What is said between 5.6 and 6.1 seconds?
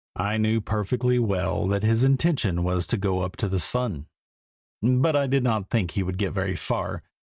think he